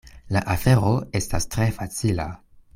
[0.37, 2.29] La afero estas tre facila.